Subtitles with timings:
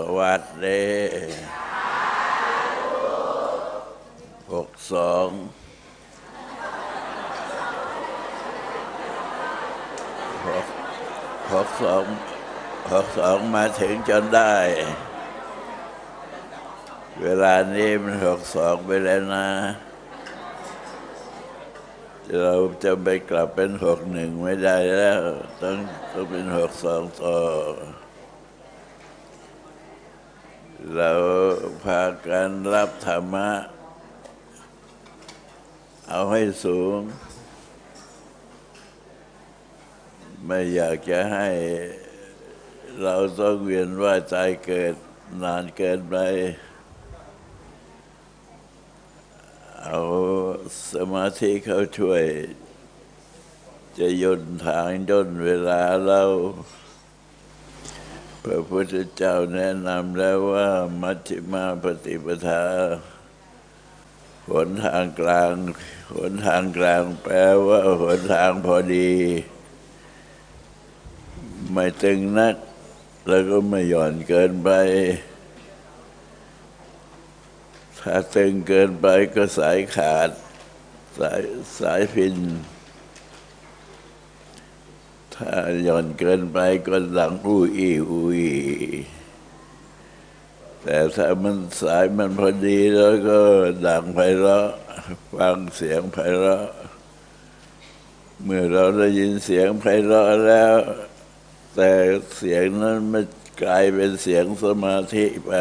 [0.00, 0.84] สวัสดี
[4.52, 5.28] หกสอง
[10.46, 10.66] หก
[11.52, 12.04] หกสอง
[12.92, 14.54] หกสองมาถึงจนได้
[17.22, 19.48] เวลานี้มันหกสองไปแล้วนะ
[22.40, 25.20] เราจะไปกลับเป็นหกหนึ่งไม่ได้แล้ว
[25.60, 25.76] ต้อง
[26.12, 28.03] ต้องเป็นหกสองต่อ
[30.92, 31.12] เรา
[31.84, 33.50] พากันรับธรรมะ
[36.08, 37.00] เอาให้สูง
[40.46, 41.48] ไม่อยากจะให้
[43.02, 44.94] เราต้องเวียนว่ายตายเกิด
[45.42, 46.16] นานเกินไป
[49.82, 49.98] เอา
[50.92, 52.24] สมาธิเขาช่วย
[53.98, 56.22] จะย่นทางย่นเวลาเรา
[58.48, 60.68] พระพุทธเจ้าแนะนำแล้วว่า
[61.02, 62.62] มัชฌิมาปฏิปทา
[64.50, 65.52] หนทางกลาง
[66.14, 69.12] หนทางกลางแปลว่าหนทางพอดี
[71.72, 72.56] ไม่ตึงนัก
[73.28, 74.70] แล้วก็ไม่หย่อนเกินไป
[78.00, 80.30] ถ้าตึงเกินไปก็สายขาด
[81.18, 81.40] สาย
[81.80, 82.36] สายพิน
[85.34, 85.50] ถ้า
[85.84, 88.42] หย่อนเกินไปก็ดังอุ้ยอุ้ย
[90.82, 93.38] แต่ถ้ามันสายมันพอดีแล้วก็
[93.86, 94.68] ดังไพเราะ
[95.34, 96.66] ฟังเสียงไพเราะ
[98.44, 100.74] เมื่อเราได้ยินเสียงไพเราะแล้ว
[101.76, 101.90] แต่
[102.36, 103.22] เสียงนั้นไม่
[103.62, 105.52] กลายเป็นเสียงสมาธิไป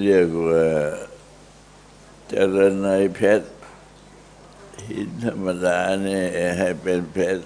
[0.00, 0.66] เรียกว่า
[2.28, 3.46] เจริญในเพชร
[4.90, 6.26] หินธรรมดาเนี่ย
[6.58, 7.44] ให้เป็นเพชร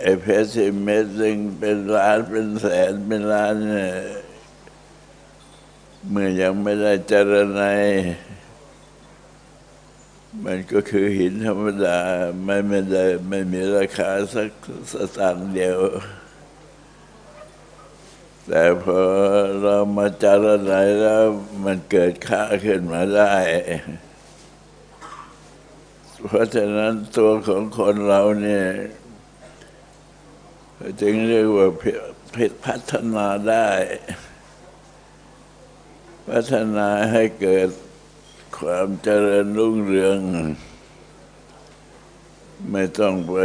[0.00, 3.94] ไอ้เพชรสิเม็ดหนึ่งเป็นล้านเป็นแสนเป็นล้านเนี่ย
[6.10, 7.84] เมื่อยังไม่ได้เจรไนย
[10.44, 11.98] มันก็คือหินธรรมดา
[12.44, 14.50] ไม่ไม่ได้ไม่มีราคาสัก
[14.92, 15.78] สตางค์เดียว
[18.48, 19.00] แต่พอ
[19.62, 21.24] เรามาจารณัยแล้ว
[21.64, 23.34] มันเกิดค่าขึ้นมาได้
[26.24, 28.66] เพราะฉะนั้นตัวของคนเราเนี่ย
[31.00, 31.68] จึงเรียกว่า
[32.32, 33.68] เพชรพัฒนาได้
[36.28, 37.68] พัฒนาให้เกิด
[38.58, 40.18] ความเจริญรุ่งเรือง
[42.70, 43.36] ไม่ต้องไป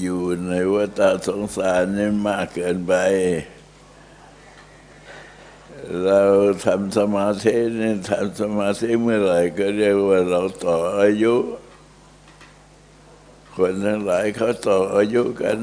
[0.00, 2.94] อยู่ในวัฏสงสารนี่มากเกินไป
[6.04, 6.22] เรา
[6.64, 11.34] ทำสมาธินี่ทำสมาธิเมื่อไหร่ก็เรียกว่าเราต่ออายุ
[13.56, 15.58] คนทั้งหลายเขาต่ออายุกัน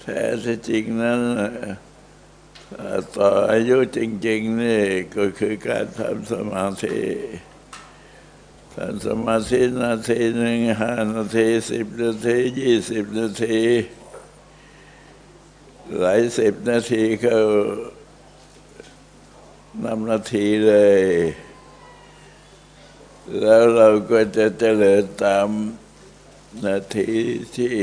[0.00, 1.20] แท้ที่จริงนั้น
[3.18, 4.82] ต่ออายุจริง ๆ นี่
[5.16, 6.98] ก็คือการทำสมาธิ
[9.06, 13.60] สมาธินาทีหนึ่งห้านาทีสิบนาทียี่สิบนาที
[15.98, 17.40] หลายสิบนาทีเขา
[19.84, 21.02] นำนาทีเลย
[23.40, 25.48] แล้วเราก็จะเจริญตาม
[26.66, 27.10] นาที
[27.56, 27.76] ที่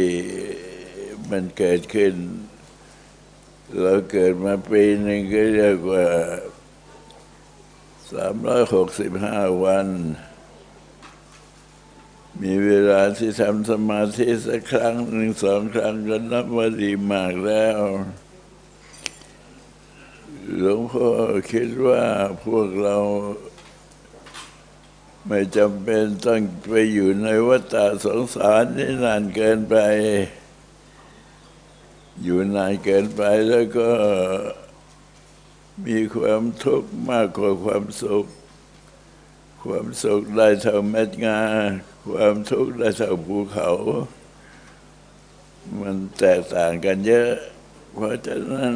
[1.29, 2.15] มันเกิดขึ้น
[3.81, 6.05] เราเกิดมาปีหนึ่งก็เรียกว่า
[8.11, 9.87] สามร้อยหกสิบห้าวัน
[12.41, 17.79] มีเวลาที่ทำสมาธิสักครั้งหนึ่งสองครั้งก็นับว่าดีมากแล้ว
[20.57, 21.07] หลวงพ่อ
[21.51, 22.03] คิดว่า
[22.45, 22.97] พวกเรา
[25.27, 29.75] ไม่จำเป็นต้องไปอยู่ในวัฏสงสารนี่นานเกินไป
[32.23, 33.89] อยู่นานเกินไปแล้วก็
[35.85, 38.25] มีความทุกข์มากกว่าความสุข
[39.63, 41.39] ความสุขได้เท่าเม็ดงา
[42.09, 43.69] ความทุกข์ได้เท่าภูเขา
[45.79, 47.31] มันแตกต่างกันเยอะ
[47.93, 48.73] เพราะฉะนั้น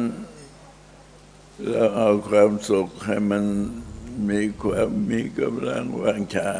[1.68, 3.44] เราเอาความสุขให้มัน
[4.28, 6.52] มีความมีกำลังวางชา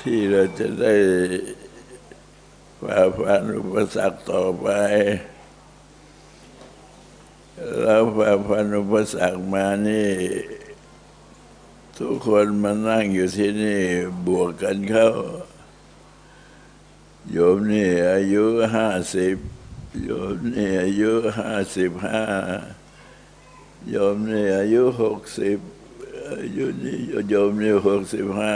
[0.00, 0.94] ที่เราจะได้
[2.80, 4.68] ฝ่าฟันอุปสรรคต่อไป
[7.80, 10.10] แล้วฝ่าฟันอุปสรรคมานี่
[12.00, 13.82] ทุกคนมานั่งอยู่ที่นี่
[14.26, 15.10] บวกกันเข้า
[17.30, 18.44] โยมนี่อายุ
[18.74, 19.36] ห้าสิบ
[20.04, 22.22] โยมนี่อายุห้าสิบห้า
[23.88, 25.58] โยมนี่อายุหกสิบ
[26.40, 26.98] อายุนี่
[27.28, 28.54] โยมนี่หกสิบห้า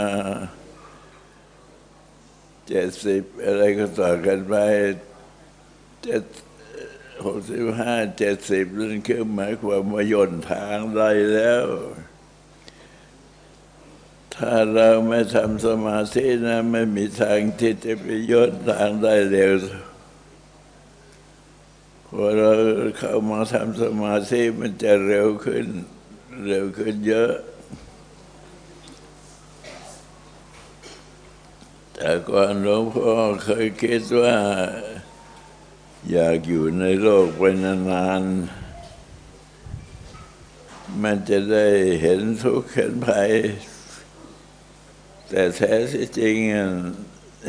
[2.67, 4.55] เจ็ดสิบอะไรก็ต่อกันไป
[6.03, 6.25] เจ็ด
[7.25, 11.67] หกสิบห้าเจ็ดสิบนั่นคือหมายความว่าย่นทางได้แล้ว
[14.43, 19.53] ถ้าเราไม่ทำสมาธินะไม่มีทางที่จะไปย่นทางได้เร็ว
[22.07, 22.53] พอเรา
[22.99, 25.67] เข้ามาทำสมาธิมันจะเร็วขึ้น
[26.47, 27.33] เร็วขึ้นเยอะ
[31.95, 33.13] แต่ก่อนหลวงพ่อ
[33.45, 34.37] เคยคิดว่า
[36.11, 41.67] อยากอยู่ในโลกไปนานๆมันจะได้
[42.01, 43.31] เห็นทุกข์เห็นภัย
[45.31, 46.37] แต่แท้ที่จริง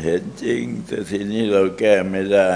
[0.02, 2.54] เห็นจริง แต่ทีนี้เราแก้ไม่ได้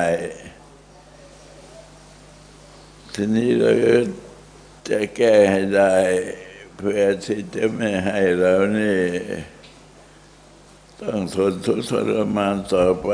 [3.15, 3.97] ทีนี้เราก็
[4.89, 5.97] จะแก้ให้ได้
[6.77, 9.03] เพื่อที่จะไม่ให้เรานี่
[11.01, 13.11] ต้องทนทุกข์ทรมานต่อไป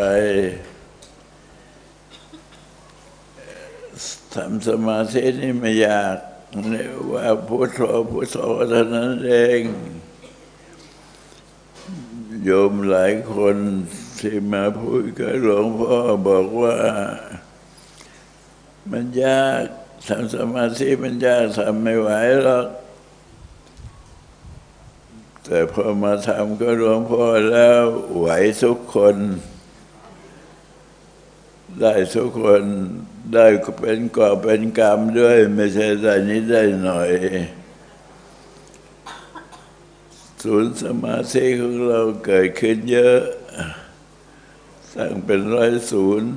[4.35, 6.17] ทำสมาธินี่ไม่ยาก
[6.70, 7.81] เรียกว่าพุทโธ
[8.11, 8.37] พุทโธ
[8.69, 9.62] เท่านั้นเอง
[12.44, 13.56] โยมหลายคน
[14.19, 15.97] ที่มาพูดกับหลวงพ่อ
[16.29, 16.77] บอกว่า
[18.91, 19.62] มันยาก
[20.09, 22.11] ทำสมาธิมันยากทำไม่ไหว
[22.43, 22.67] หรอก
[25.44, 27.81] แต่พอมาทำก็หลวงพ่อแล้ว
[28.19, 28.27] ไหว
[28.62, 29.17] ทุกคน
[31.81, 32.62] ได้ทุกคน
[33.35, 33.47] ได้
[33.81, 37.11] เป็นก่อเป็นกรรมด้วย ไม่ใช่ได้นิดได้หน่อย
[40.43, 43.21] ศูนย์สมาธิของเราเกิดขึ้นเยอะ
[44.93, 46.31] สร้างเป็นร้อยศูนย์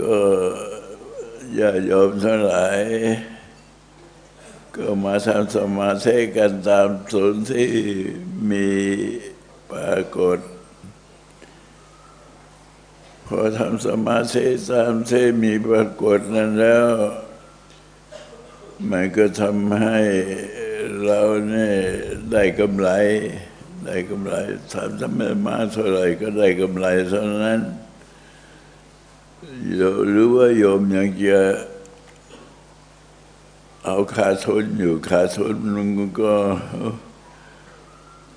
[0.00, 0.16] ก็
[1.54, 2.80] อย่าโยมทั้งหลาย
[4.76, 7.70] ก็มาทำสมาธิกันตามศูนย์ที่
[8.50, 8.68] มี
[9.70, 10.38] ปรากฏ
[13.26, 16.86] พอทำสมาธิตามที่มีปรากฏนั้นแล้ว
[18.90, 20.00] มันก็ทำให้
[21.04, 21.76] เราเนี่ย
[22.32, 22.88] ได้กำไร
[23.84, 24.34] ได้กำไร
[24.72, 27.60] ทำทำไม่มาเท่าไรก็ได้กำไรเท่านั้น
[30.06, 31.40] หรือว่าโยมยังจะ
[33.84, 35.56] เอาขาดทุนอยู่ขาดทุน
[35.98, 36.34] มันก็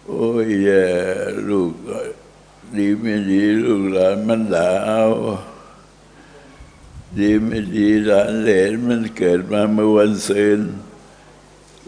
[0.07, 0.85] โอ้ยแย่
[1.49, 1.71] ลูก
[2.77, 5.03] ดีไม่ดีลูกหลานมันด่าเอา
[7.15, 10.59] ดีไม่ดีหลานเหลนมันเกิดมาเมื่อวันซืน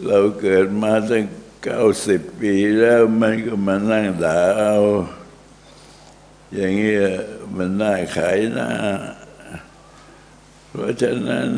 [0.06, 1.24] เราเกิดมาตั้ง
[1.62, 4.76] เก้าสิบปีแล้วมันก็มานั่งด่าเอา
[6.54, 7.04] อย่างเงี้ย
[7.56, 8.70] มันน่าขายหน้า
[10.68, 11.48] เพราะฉะนั้น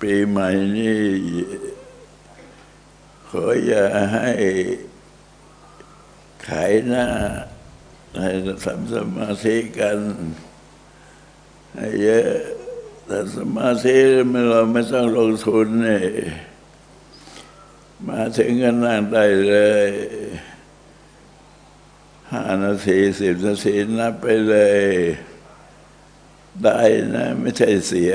[0.00, 1.00] ปีใหม่นี้
[3.28, 4.30] ขออย่าให้
[6.48, 7.06] ขายหน้า
[8.20, 8.30] ให้
[8.64, 9.98] ทำสมาธิกัน
[11.74, 12.30] ให้เยอะ
[13.10, 13.98] แต่สมาธิ
[14.32, 16.04] มันเราไม่ต้องลงทุนเนี่ย
[18.06, 19.54] มาถึงก็นั่งได้เล
[19.86, 19.88] ย
[22.32, 24.84] ห้านาทีสิบนาทีนับไปเลย
[26.62, 26.80] ได้
[27.14, 28.14] นะไม่ใช่เสีย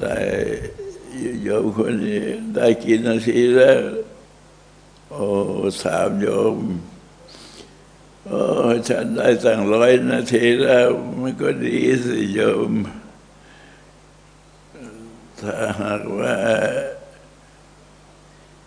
[0.00, 0.16] ได้
[1.42, 2.24] โยมคนนี้
[2.54, 3.80] ได้กี่นาทีแล้ว
[5.10, 5.26] โอ้
[5.82, 6.56] สามโยม
[8.26, 8.42] โอ้
[8.88, 10.88] ฉันได้ตั้งร้อยนาทีแล้ว
[11.20, 12.72] มันก็ดีสิโยม
[15.40, 16.36] ถ้าหากว่า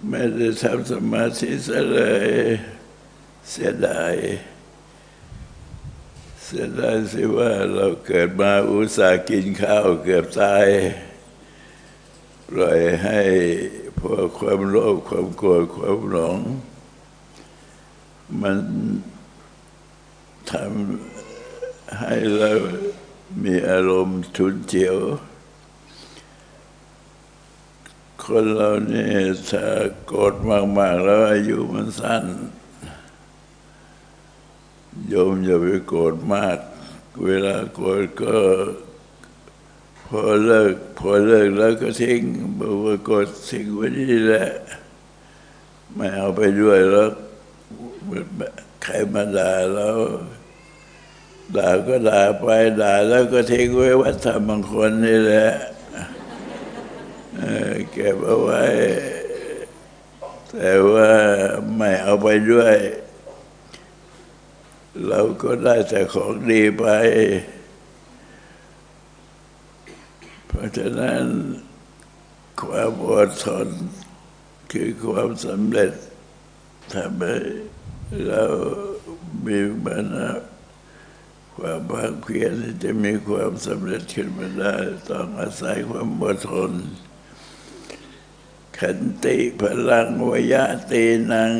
[0.07, 2.29] ไม่ได้ทำสมาธิซะเลย
[3.49, 4.15] เสียดาย
[6.43, 10.67] เสียดายสิว่าเราเกิดมาอุตส่าห์กินข้าวเกือบตาย
[12.49, 13.21] ปล่อยให้
[13.99, 16.37] พวกความโลภความโกรธความหลง
[18.41, 18.57] มัน
[20.53, 22.51] ทำให้เรา
[23.43, 24.97] มีอารมณ์ฉุนเฉียว
[28.23, 29.15] คนเราเนี่ย
[29.49, 29.67] ถ้า
[30.05, 30.33] โกรธ
[30.77, 32.25] มาก ๆ แล้วอายุมันสั้น
[35.07, 36.57] โยมอย่าไปโกรธมาก
[37.25, 38.35] เวลาโกรธก็
[40.05, 42.21] พอเลิกพอเลิกแล้วก็ทิ้ง
[42.59, 44.47] บอกว่าโกรธทิ้งไว้นี่แหละ
[45.95, 47.09] ไม่เอาไปด้วยแล้ว
[48.83, 49.97] ใครมาด่าแล้ว
[51.55, 52.47] ด่าก็ด่าไป
[52.81, 55.49] ด่าแล้วก็ทิ้งไว้วัดธรรมบางคนนี่แหละ
[57.91, 58.63] เก็บเอาไว้
[60.49, 61.11] แต่ว่า
[61.75, 62.75] ไม่เอาไปด้วย
[65.07, 66.85] เราก็ได้แต่ของดีไป
[70.47, 71.23] เพราะฉะนั้น
[72.61, 73.67] ความอดทน
[74.71, 75.93] คือความสำเร็จ
[76.93, 77.35] ทำให้
[78.27, 78.43] เรา
[79.45, 80.05] มีมัน
[81.57, 84.75] ความภาคเพียรที่จะมีความสำเร็จขึ้นมาได้
[85.09, 86.71] ต้องอาศัยความอดทน
[88.79, 91.53] ขันติพลังวยะตีนัง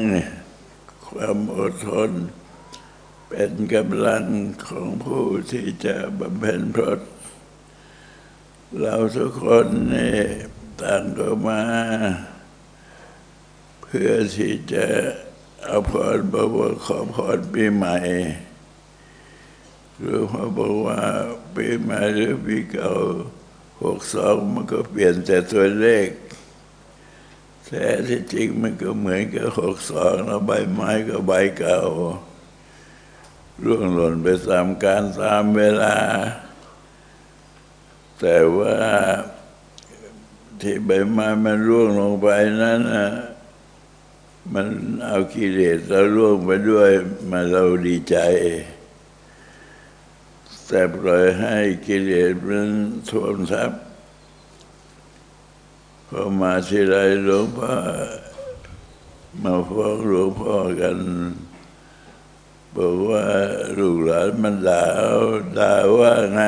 [1.07, 2.11] ความอดทน
[3.27, 4.25] เป็นกำลัง
[4.67, 6.99] ของผู้ที่จะบำเพ็ญพรต
[8.79, 10.21] เราทุกคนนี่
[10.81, 11.61] ต่างก็มา
[13.81, 14.87] เพื่อที่จะ
[15.63, 17.97] เอาพรบว่าขอพรปีใหม่
[20.03, 20.99] หรือเขาบอกว่า
[21.55, 22.91] ปีใหม่หรือปีเก่า
[23.83, 26.07] หกสองมันก็เปลี่ยนแต่ตัวเลข
[27.65, 31.79] แท้ที่จริงมันก็เหมือนกับหกสองแล้วใบไม้ก็ใบเก่า
[33.63, 35.95] ร่วงหล่นไปตามการตามเวลา
[38.19, 38.75] แต่ว่า
[40.61, 42.27] ที่ใบไม้มันร่วงลงไป
[42.63, 43.09] นั้นนะ
[44.53, 44.67] มัน
[45.05, 46.89] เอากิเลสเราร่วงไปด้วย
[47.29, 48.17] มาเราดีใจ
[50.67, 51.55] แต่ปล่อยให้
[51.85, 52.69] กิเลสมัน
[53.09, 53.71] ท่วมทับ
[56.07, 57.75] พอมาทีไรหลวงพ่อ
[59.41, 60.97] มาฟ้องหลวงพ่อกัน
[62.75, 63.25] บอกว่า
[63.77, 65.13] ลูกหลานมันด่าเอา
[65.57, 66.41] ด่าว่าไง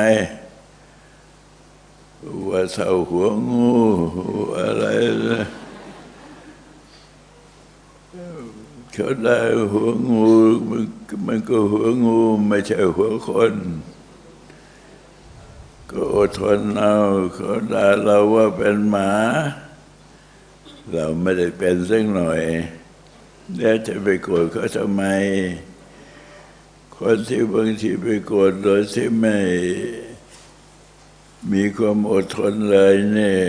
[2.48, 3.70] ว่าเท่าหัวงู
[4.58, 4.84] อะไร
[5.26, 5.42] นะ
[8.92, 9.38] เขาได้
[9.72, 10.26] หัวงู
[10.68, 10.84] มัน
[11.26, 12.18] มันก็หัวงู
[12.48, 13.54] ไม่ใช่หัวคน
[15.90, 16.96] ก็อดทนเอา
[17.34, 19.10] เขาด่าเราว่าเป็นหมา
[20.92, 22.42] เราไม่ได้เป็นสักหน่อย
[23.56, 25.02] แล้วจะไปโกรธเขาทำไม
[26.96, 29.38] คนที่บางทีไปโกรธโดยที่ไม่
[31.52, 33.40] มีความอดทนเลยเนี่ย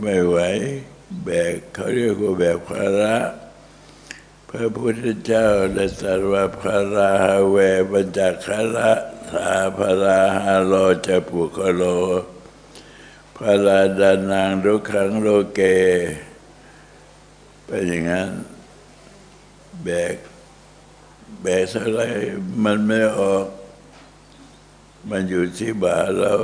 [0.00, 0.36] ไม่ไหว
[1.24, 3.16] แบกเขาเรียกว่าแบกภาระ
[4.48, 7.58] พระพุทธเจ้าได้ตรัสว่าภาราหาแว
[7.92, 8.92] บัญจคาระ
[9.32, 10.74] สาภาราหาโล
[11.06, 11.82] จะปุคโล
[13.36, 15.60] ภาราดานางรุขังโลเก
[17.64, 18.30] เป็นอย่างนั้น
[19.82, 20.16] แบก
[21.42, 22.00] แบกเท่าไร
[22.64, 23.46] มันไม่ออก
[25.08, 26.34] มันอยู่ที่บ่าเรา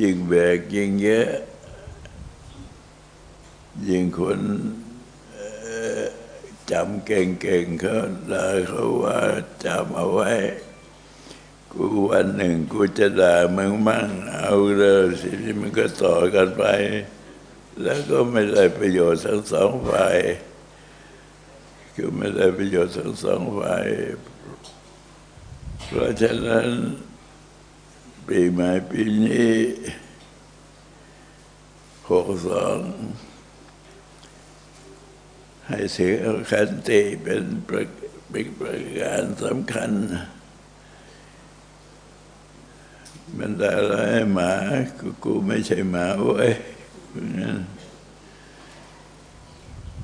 [0.00, 1.30] ยิ่งแบกยิ่งเยอะ
[3.88, 4.40] ยิ่งคน
[6.70, 7.96] จำเก่งๆเขา
[8.30, 9.18] ด่าเขาว่า
[9.64, 10.32] จำเอาไว้
[11.72, 16.64] กูวันหนึ่งกูจะด่ามึงมั่งเอาเลยสิที่มันก็ต่อกันไป
[17.82, 20.18] แล้วก็ไม่ได้ประโยชน์ทั้งสองฝ่าย
[21.96, 23.86] ก็ไม่ได้ประโยชน์ทั้งสองฝ่าย
[25.86, 26.68] เพราะฉะนั้น
[28.26, 29.52] ปีใหม่ปีนี้
[32.08, 32.78] หกสอง
[35.66, 37.84] ให้เสียงขันติเป็นประ
[38.58, 39.90] ประการสำคัญ
[43.38, 44.52] มันได้อะไรให้หมา
[44.98, 46.50] กูกูไม่ใช่หมาเว้ย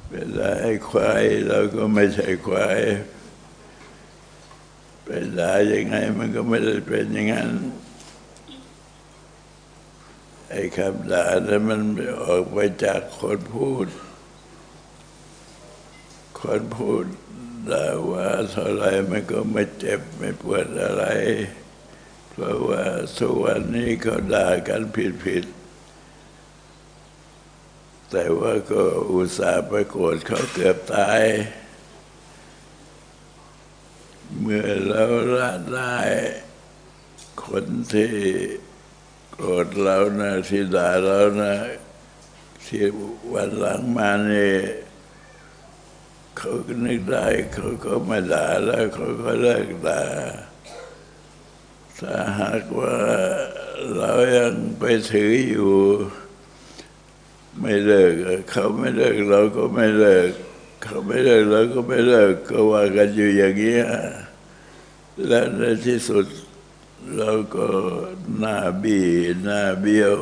[0.09, 2.81] เป็นได้ให้ควายเราก็ไม่ใช่ควาย
[5.05, 7.51] เป็นได้ยังไงมันก็ไม่ได้เป็นอย่างนั้น
[10.51, 11.81] ไอ้คำด่านั้นมัน
[12.25, 13.87] ออกไปจากคนพูด
[16.41, 17.05] คนพูด
[17.71, 21.05] ด่าว่าเท่าไรมันก็ไม่เจ็บไม่ปวดอะไร
[22.41, 22.85] เพราะว่า
[23.17, 31.23] สุวรรค์นี้เขาด่ากันผิดผิดๆ แต่ว่าก็อุตส่าห์ไปโกรธเขาเกือบตาย
[34.41, 35.05] เมื่อเรา
[35.39, 35.97] ละได้
[37.45, 38.13] คนที่
[39.33, 41.55] โกรธเรานะที่ด่าเรานะ
[42.67, 42.85] ที่
[43.33, 44.59] วันหลังมาเนี่ย
[46.37, 46.53] เขา
[46.85, 50.03] นึกได้เขาก็ไม่ด่าแล้วเขาก็เลิกด่า
[52.01, 52.97] ถ้าหากว่า
[53.97, 55.75] เรายังไปถืออยู่
[57.61, 58.13] ไม่เลิก
[58.51, 60.31] เขาไม่เลิกเราก็ไม่เลิก
[60.83, 63.87] เขาไม่เลิกเราก็ไม่เลิก ก็ว่ากันอยู่อย่างเงี้ย
[65.27, 66.27] และในที่สุด
[67.17, 67.67] เราก็
[68.39, 69.01] หน้าบี
[69.43, 70.17] หน้าเบี้ยว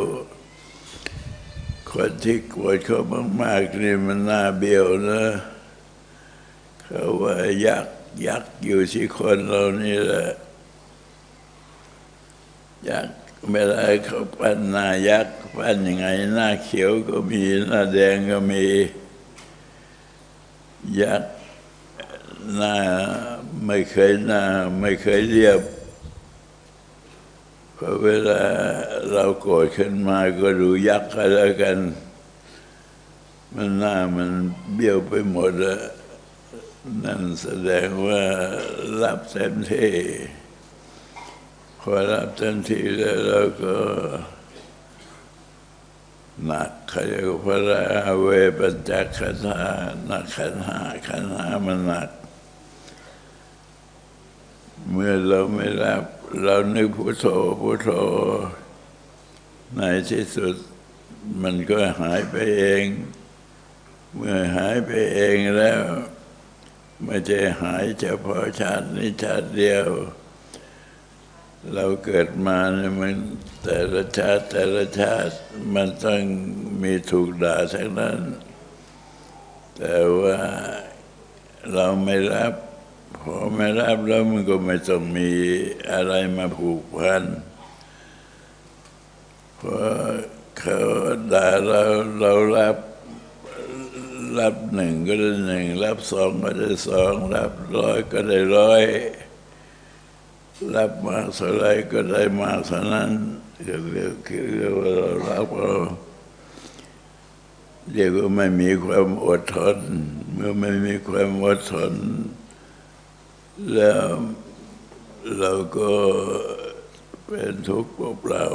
[1.90, 3.00] คนที่กวดเขา
[3.42, 5.24] มากๆนี่มันหน้าเบี้ยวนะ
[6.82, 7.34] เขาว่า
[7.66, 7.86] ยัก
[8.26, 10.28] ยักอยู่ที่คนเรานี่แหละ
[12.90, 13.16] ยักษ์
[13.50, 18.64] ไม่ได้เขาปั้นหน้ายักษ์ปั้นยังไงหน้าเขียวก็มีหน้าแดงก็มี
[21.00, 21.34] ยักษ์
[22.54, 22.76] หน้า
[23.66, 24.42] ไม่เคยหน้า
[24.80, 25.60] ไม่เคยเรียบ
[27.76, 28.42] พอเวลา
[29.12, 31.78] เราโกรธขึ้นมาก็ดูยักษ์กันแล้วกัน
[33.54, 34.30] มันหน้ามัน
[34.74, 35.52] เบี้ยวไปหมด
[37.04, 38.22] นั่นแสดงว่า
[39.02, 39.92] รับเต็มที่
[41.88, 43.76] พอรับเต็มที่แล้วเราก็
[46.44, 48.28] หนักขาเรียกว่าพระเว
[48.58, 49.60] ปัญจขันธา
[50.06, 52.08] หนักขันหาขันหามันหนัก
[54.90, 56.04] เมื่อเราไม่รับ
[56.42, 57.26] เรานึกพุทโธ
[57.60, 57.90] พุทโธ
[59.74, 60.56] ในที่สุด
[61.42, 62.84] มันก็หายไปเอง
[64.14, 65.82] เมื่อหายไปเองแล้ว
[67.04, 69.88] ไม่ใช่หายเฉพาะชาตินี้ชาติเดียว
[71.74, 73.14] เราเกิดมาเนี่ยมัน
[73.62, 75.34] แต่ละชาติแต่ละชาติ
[75.74, 76.20] มันต้อง
[76.82, 78.20] มีถูกด่าทั้งนั้น
[79.76, 80.38] แต่ว่า
[81.74, 82.54] เราไม่รับ
[83.16, 85.30] พอไม่รับแล้วมันก็ไม่ต้องมี
[85.92, 87.22] อะไรมาผูกพัน
[89.56, 89.94] เพราะ
[90.58, 90.78] เขา
[91.32, 91.82] ด่าเรา
[92.20, 92.76] เรารับ
[94.38, 98.82] รับหนึ่งก็ได้หนึ่งรับสองก็ได้สองรับร้อยก็ได้ร้อย
[100.74, 103.10] รับมากเท่าไรก็ได้มากเท่านั้น
[103.68, 104.14] ก็เรียก
[104.54, 105.74] เรียกว่าเรารับเรา
[107.92, 109.78] เรียกว่าไม่มีความอดทน
[110.34, 111.94] เมื่อไม่มีความอดทน
[113.74, 114.06] แล้ว
[115.38, 115.92] เราก็
[117.26, 118.46] เป็นทุกข์เปล่า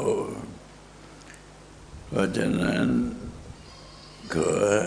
[2.08, 2.88] เพราะฉะนั้น
[4.34, 4.86] ขอให้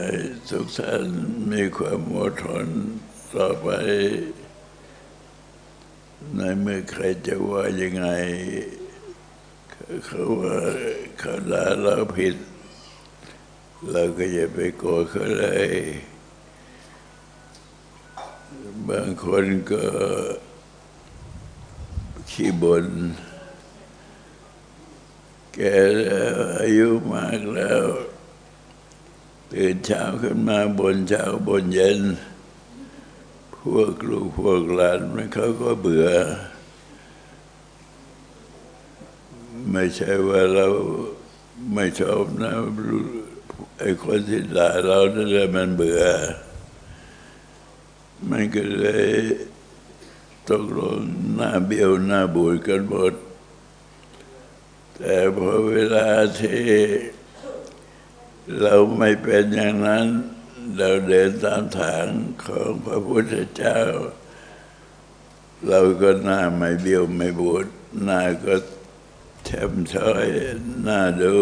[0.51, 1.05] ทุกท่าน
[1.53, 2.67] มีความอดทน
[3.35, 3.69] ต่อไป
[6.33, 8.07] ในเมื่อใครจะว่ายังไง
[10.05, 10.57] เขาว่า
[11.19, 12.37] เขาด่าเราผิด
[13.91, 15.73] เราก็อย่าไปโกรธเขาเลย
[18.89, 19.85] บางคนก็
[22.31, 22.87] ขี้บน่น
[25.55, 27.83] แก่แล้วอายุมากแล้ว
[29.53, 32.01] ตื่นเช้าขึ้นมาบนเช้าบนเย็น
[33.65, 36.09] พวกลูกพวกหลานมันเขาก็เบื่อ
[39.73, 40.67] ไม่ใช่ว่าเรา
[41.75, 42.53] ไม่ชอบนะ
[43.79, 46.03] ไอ้คนที่ด่าเรานั่นแหละมันเบื่อ
[48.31, 49.11] มันก็เลย
[50.49, 50.99] ตกลง
[51.35, 53.15] หน้าเบี้ยวหน้าบูดกันหมด
[54.97, 56.09] แต่พอเวลา
[56.41, 56.63] ที่
[58.61, 60.07] เราไม่เป็นอย่างนั้น
[60.77, 62.07] เราเดินตามทาง
[62.45, 63.81] ของพระพุทธเจ้า
[65.69, 67.67] เราก็หน้าไม่เบี้ยวไม่บูด
[68.03, 68.55] หน้าก็
[69.45, 70.27] แช่มช้อย
[70.83, 71.37] หน้าดู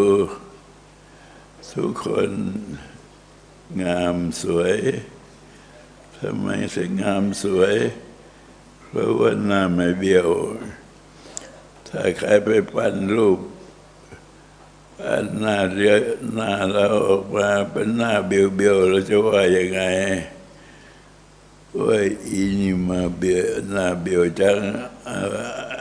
[1.72, 2.30] ทุกคน
[3.82, 4.76] งามสวย
[6.16, 7.74] ทำไมถึงงามสวย
[8.86, 10.28] เพราะว่าหน้าไม่เบี้ยว
[11.88, 13.40] ถ้าใครไปปั้นรูป
[15.38, 15.94] หน้าเรีย
[16.34, 19.82] หน้าเราออกมาเป็นหน้าเบี้ยวเบี้ยวเราจะว่ายังไง
[21.78, 24.58] ว่าอีนี่มาเบี้ยวหน้าเบี้ยวจัง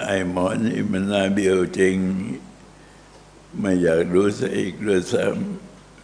[0.04, 1.98] ไอ้หมอนี่มันหน้าเบี้ยวจริง
[3.60, 5.26] ไม่อยากรู้ซะอีกด้วยซ้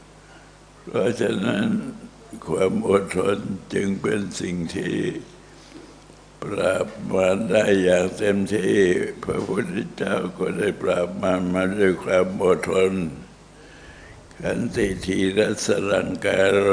[0.04, 1.66] ำเพราะฉะนั้น
[2.46, 3.38] ความอดทน
[3.74, 4.96] จึงเป็นสิ่งที่
[6.44, 8.76] ปราบมาได้อย่างเต็มที่
[9.24, 12.94] พระพุทธเจ้าก็ได้ปราบมามาด้วยความอดทน
[14.42, 16.70] ขันติทีรัสรังการโร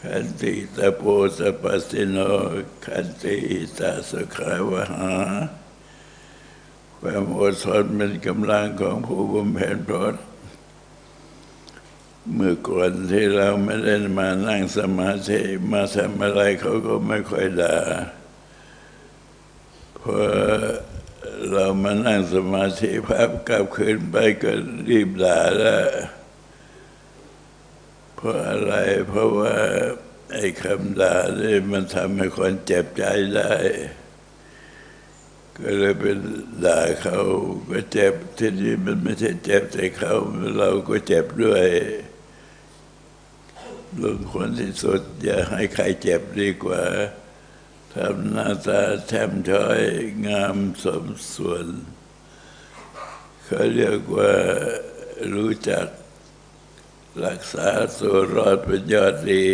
[0.00, 1.02] ขันติตะโพ
[1.38, 2.18] สปัสสิโน
[2.86, 3.36] ขันติ
[3.78, 5.14] ตาสุขาวหา
[6.98, 10.16] ความอดทนเป็นกำลังของผู้บำเพ็ญพรต
[12.32, 15.40] เมื่อก่อนที่เราไม่ได้มานั่งสมาธิ
[15.72, 17.76] มาทำอะไรเขาก็ไม่ค่อยด่า
[20.04, 20.20] พอ
[21.52, 24.52] เรามานั่งสมาธิพับกลับคืนไปก็
[24.88, 25.86] รีบด่าแล้ว
[28.14, 28.74] เพราะอะไร
[29.08, 29.54] เพราะว่า
[30.32, 33.54] ไอ้คำด่านี่มันทำให้คนเจ็บใจได้
[35.58, 36.18] ก็เลยเป็น
[36.64, 37.18] ด่าเขา
[37.70, 40.14] ก็เจ็บที่นี่มันไม่ใช่เจ็บแต่เขา
[40.58, 41.66] เราก็เจ็บด้วย
[44.02, 46.82] ลงคนที่สุดอย่าให้ใครเจ็บดีกว่า
[47.98, 49.80] ทำหน้าตาแช่มช้อย
[50.26, 51.66] งามสมส่วน
[53.44, 54.32] เขาเรียกว่า
[55.34, 55.86] รู้จัก
[57.24, 59.48] รักษาตัวรอดเป็นยอดดี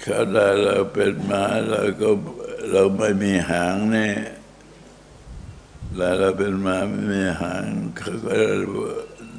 [0.00, 2.10] เขาได้เราเป็นหมาเราก็
[2.70, 4.16] เราไม่มีหางเนี่ย
[5.96, 7.64] แล้วเราเป็นหมาไม่มีหาง
[7.96, 8.34] เขาก็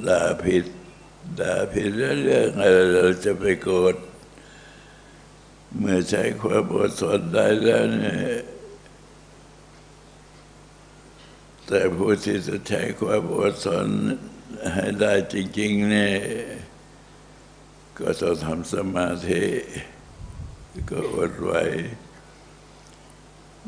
[0.08, 0.64] ด่าผิด
[1.40, 3.96] ด่าผิดเรื่องอะไรเราจะไปโกรธ
[5.78, 8.42] เมื่อใช้ความอดทนได้แล้วเนี่ย
[11.66, 13.88] แต่ผู้ที่จะใช้ความอดทน
[14.74, 16.16] ให้ได้จริง ๆ เนี่ย
[17.98, 19.44] ก็ต้องทำสมาธิ
[20.90, 21.62] ก็อดไว้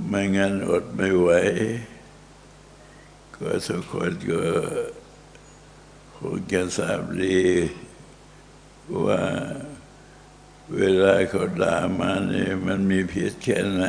[0.06, 1.28] ไม่งั้นอดไม่ไหว
[3.36, 4.42] ก็ทุกคนก็
[6.14, 7.38] คงจะทราบดี
[9.04, 9.20] ว่า
[10.72, 13.84] เวลาเขาด่ามานี่มันมีพิษแค่ไหน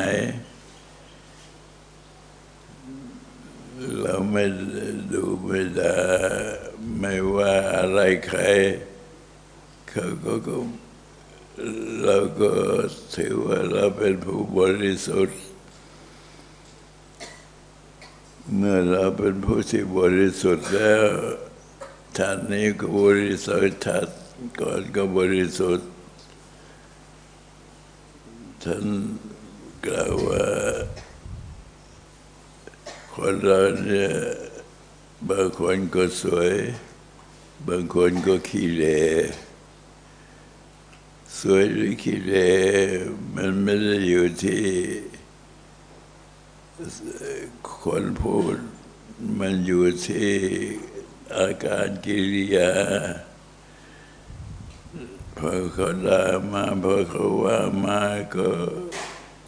[4.01, 4.45] เราไม่
[5.13, 5.95] ดูไม่ด่า
[6.99, 8.39] ไม่ว่าอะไรใคร
[9.89, 10.57] เขาก็ก็
[12.03, 12.51] เราก็
[13.15, 15.39] ถือว่าเราเป็นผู้บริสุทธิ์
[18.55, 21.05] เมื่อเราเป็นผู้ที่บริสุทธิ์แล้ว
[22.17, 24.07] ท่านนี้ก็บริสุทธิ์ท่าน
[24.59, 25.89] ก่อนก็บริสุทธิ์
[28.69, 28.87] ท่าน
[29.85, 30.45] กล่าวว่า
[33.13, 34.11] คนเราเนี่ย
[35.29, 36.53] บางคนก็สวย
[37.67, 39.01] บางคนก็ขี้เหร่
[41.39, 42.51] สวยหรือขี้เหร่
[43.35, 44.65] มันไม่ได้อยู่ที่
[47.83, 48.57] คนพูด
[49.39, 50.33] มันอยู่ที่
[51.37, 52.71] อาการกิริยา
[55.37, 58.01] พอเขาด่ามาพอเขาว่ามา
[58.35, 58.49] ก็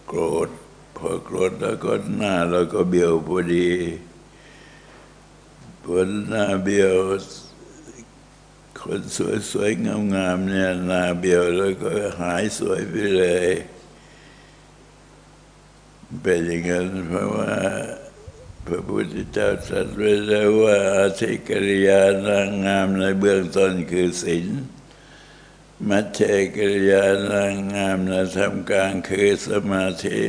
[0.08, 0.50] โกรธ
[0.98, 3.70] พอโกรธแล้วก็หน้าเราก็เบี้ยวพอดี
[5.84, 5.98] พอ
[6.28, 6.96] หน้าเบี้ยว
[8.80, 9.02] คน
[9.52, 11.90] สวยๆงามๆเนี่ยหน้าเบี้ยวแล้วก็
[12.22, 13.50] หายสวยไปเลย
[16.22, 17.54] เป็นอย่างนั้นเพราะว่า
[18.66, 24.48] พระพุทธเจ้าตรัสไว้แล้วว่าอาทิกริยานางงามในเบื้องต้นคือศีล
[25.86, 26.20] มัชเช
[26.58, 30.24] กริยานางงามในทำกลางคือสมาธิ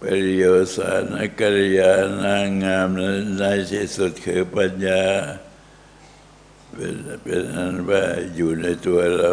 [0.00, 0.44] ปริโย
[0.76, 1.92] สานกริยา
[2.24, 2.88] นางงาม
[3.38, 5.04] ในที่สุดคือปัญญา
[6.72, 8.04] เป็นเป็นอันว่า
[8.34, 9.32] อยู่ในตัวเรา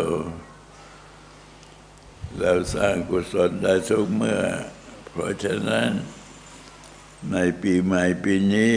[2.39, 4.41] เราสร้างกุศลได้ทุกเมื่อ
[5.10, 5.91] เพราะฉะนั้น
[7.32, 8.76] ในปีใหม่ปีนี้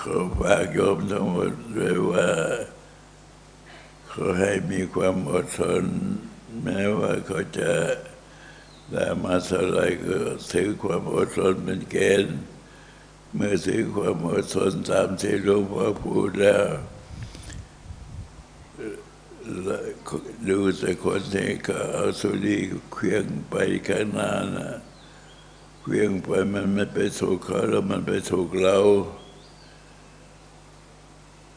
[0.00, 2.28] ขอฝากโยมทั้งหมดด้วยว่า
[4.18, 5.84] ขอให้มีความอดทน
[6.62, 7.72] แม้ว่าเขาจะ
[8.92, 10.16] ได้มาเท่าไรก็
[10.52, 12.38] ถือความอดทนเป็นเกณฑ์
[13.34, 16.66] เมื่อถือความอดทนตามที่หลวงพ่อพูดแล้ว
[20.48, 22.56] ดูแต่คนที่ก็เอาสุรี
[22.92, 23.54] เคลื่องไป
[23.88, 24.70] ข้างหน้านะ
[25.80, 28.78] เคลื่องไปมันไม่ไปถูกเขาแล้วมันไปถูกเรา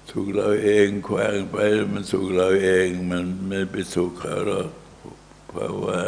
[0.10, 1.58] ถูกเราเองคว้างไป
[1.94, 4.70] มันถูกเราเอง มันไม่ไปถูกเขาหรอก
[5.48, 6.02] เพราะว่า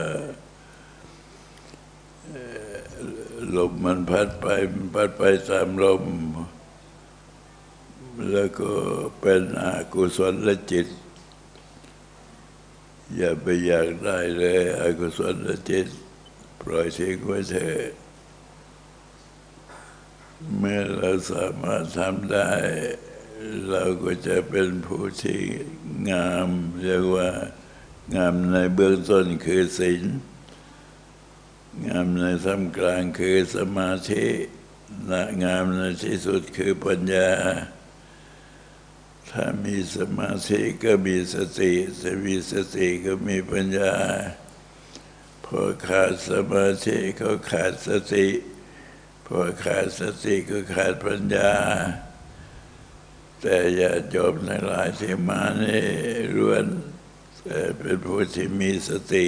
[3.55, 6.03] ลมมันพัดไปมันพัดไปตามลม
[8.31, 8.71] แล้วก็
[9.19, 10.87] เป็นอากุศลและจิต
[13.15, 15.87] อย่าไปอยากได้เลยอกุศลและจิต
[16.61, 17.83] ปล่อยทิ้งไว้เถอะ
[20.57, 22.49] เมื่อเราสามารถทำได้
[23.69, 25.41] เราก็จะเป็นผู้ที่
[26.09, 26.47] งาม
[26.81, 27.29] เรียกว่า
[28.15, 30.03] งามในเบื้องต้นคือศีล
[31.85, 34.25] งามในท่ามกลางคือสมาธิ
[35.43, 37.29] งามในที่สุดคือปัญญา
[39.31, 43.93] ถ้ามีสมาธิก็มีสติถ้ามีสติก็มีปัญญา
[45.45, 48.27] พอขาดสมาธิก็ขาดสติ
[49.25, 51.51] พอขาดสติก็ขาดปัญญา
[53.41, 55.83] แต่อย่าจบในหลายที่มานี่
[56.35, 56.65] ล้วน
[57.79, 59.27] เป็นผู้ที่มีสติ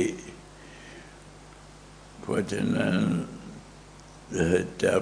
[2.20, 2.96] เพราะฉะนั้น
[4.84, 5.02] จับ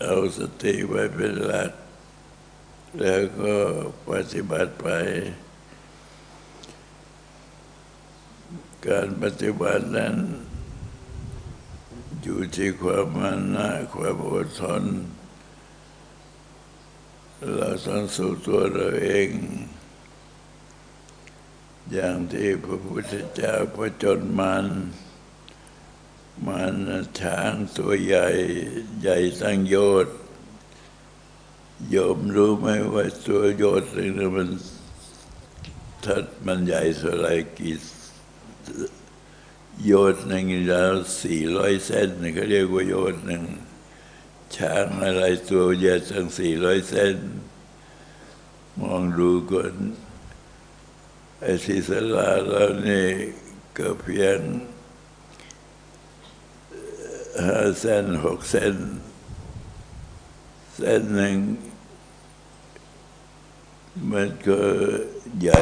[0.00, 1.70] เอาสติไว้เป็นหลัก
[3.00, 3.54] แล้วก็
[4.08, 4.88] ปฏิบัติไป
[8.88, 10.14] การปฏิบัตินั้น
[12.22, 14.82] อยู่ที่ความมันนะความอดทน
[17.44, 19.30] เราต้องสู้ตัวเราเอง
[21.92, 24.66] อย่างที่พระพุทธเจ้าพระจนมัน
[26.46, 26.74] มัน
[27.20, 28.28] ช้างตัวใหญ่
[29.00, 30.16] ใหญ่ตั้งโยชน์
[31.90, 34.48] โยมรู้ไหมว่าตัวโยชน์นึงมัน
[36.04, 37.76] ถ้ามันใหญ่เท่าไรกี่
[39.86, 43.42] โยชน์หนึ่งยาวสี่ร้อยเซนเขาเรียกว่าโยชน์หนึ่ง
[44.54, 47.16] ช้างอะไรตัวใหญ่ตั้งสี่ร้อยเซน
[48.80, 49.74] มองดูก่อน
[51.40, 53.06] ไอ้ที่สลาเรานี่
[53.78, 54.40] ก็เพียง
[57.44, 58.76] ห้าเซนหกเซน
[60.74, 61.38] เส้นหนึ่ง
[64.10, 64.60] มันก็
[65.40, 65.60] ใหญ่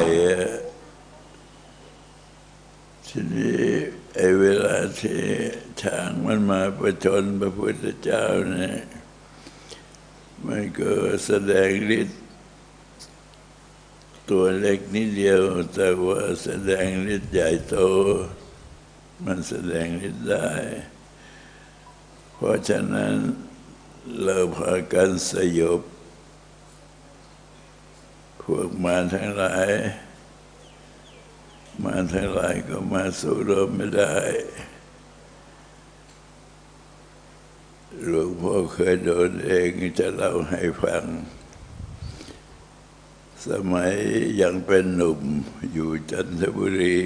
[3.07, 3.63] ทีนี้
[4.15, 5.21] ไอ้เวลาที่
[5.81, 8.77] ช้างมันมาประชนพระพุทธเจ้าเนี่ย
[10.45, 10.91] มันก็
[11.25, 12.21] แสดงฤทธิ์
[14.29, 15.41] ตัวเล็กนิดเดียว
[15.73, 17.75] แต่ว่าแสดงฤทธิ์ใหญ่โต
[19.25, 20.49] มันแสดงฤทธิ์ได้
[22.33, 23.13] เพราะฉะนั้น
[24.23, 25.81] เราพากันสยบ
[28.41, 29.69] พวกมารทั้งหลาย
[31.83, 34.15] มารทั้งหลายก็มาสู้รบไม่ได้
[38.03, 41.05] หลวงพ่อเคยโดนเองจะเล่าให้ฟัง
[43.47, 43.93] สมัย
[44.41, 45.21] ยังเป็นหนุ่ม
[45.73, 46.99] อยู่จันทบุรี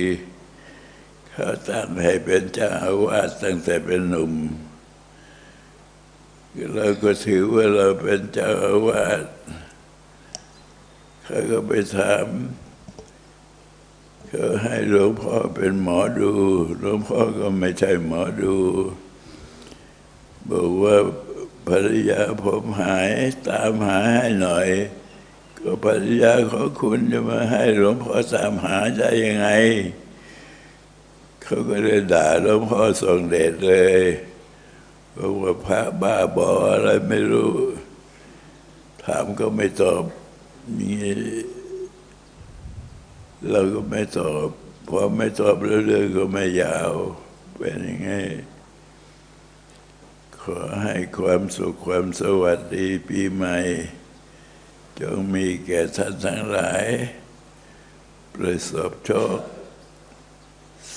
[1.32, 4.34] เขาตั้งให้เป็นเจ้าอาวาสตั้งแต่เป็นหนุ่ม
[6.76, 9.24] เราก็ถือว่าเราเป็นเจ้าอาวาส
[11.24, 12.26] เขาก็ไปถาม
[14.28, 16.32] เขาให้หลวงพ่อเป็นหมอดู
[16.80, 18.56] หลวงพ่อก็ไม่ใช่หมอดู
[20.52, 20.96] บอกว่า
[21.68, 23.10] ภรรยาผมหาย
[23.48, 24.70] ตามหาให้หน่อย
[25.58, 29.48] ก็ภรรยาของคุณจะมาให้หลวงพ่อตามหาได้ยังไง
[31.42, 34.02] เขาก็เลยด่าหลวงพ่อทรงเดชเลย
[35.16, 37.54] บอกว่าพระบ้าบออะไรไม่รู้
[39.04, 40.04] ถามก็ไม่ตอบ
[40.78, 40.92] มี
[43.50, 44.48] เราก็ไม่ตอบ
[44.88, 46.92] พอไม่ตอบเรื่องก็ไม่ยาว
[47.58, 48.12] เป็นยังไง
[50.50, 53.58] ขอให้ความสุขความสวัสดีปีใหม่
[55.00, 56.86] จงมีแก่ท่านทั้งหลาย
[58.36, 59.40] ประสบโชค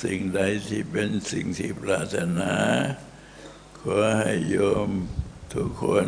[0.00, 2.54] สิ่งใดที่เป็นสิ่งที่ปรารถนา
[3.78, 4.56] ขอให้โย
[4.88, 4.90] ม
[5.54, 6.06] ทุกคน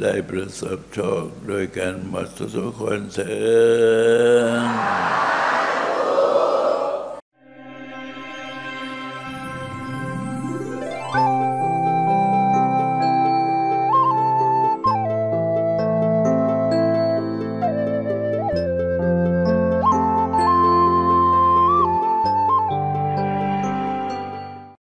[0.00, 3.36] ได้ประสบโชคโดยการหมดทุกคนเถิ
[5.42, 5.43] ด